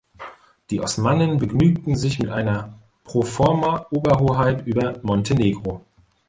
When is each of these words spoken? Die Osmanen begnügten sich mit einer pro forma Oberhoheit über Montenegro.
Die 0.71 0.81
Osmanen 0.81 1.37
begnügten 1.37 1.95
sich 1.95 2.17
mit 2.17 2.31
einer 2.31 2.79
pro 3.03 3.21
forma 3.21 3.85
Oberhoheit 3.91 4.65
über 4.65 4.95
Montenegro. 5.03 5.85